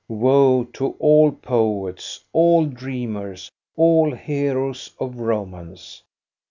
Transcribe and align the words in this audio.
Woe 0.09 0.63
to 0.73 0.93
all 0.97 1.31
poets, 1.31 2.25
all 2.33 2.65
dreamers, 2.65 3.51
all 3.75 4.15
heroes 4.15 4.89
of 4.99 5.19
romance 5.19 6.01